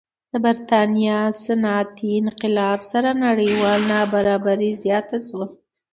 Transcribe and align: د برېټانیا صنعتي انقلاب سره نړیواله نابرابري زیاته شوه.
د 0.31 0.33
برېټانیا 0.45 1.19
صنعتي 1.43 2.09
انقلاب 2.21 2.79
سره 2.91 3.09
نړیواله 3.25 3.87
نابرابري 3.91 4.71
زیاته 4.83 5.17
شوه. 5.27 5.45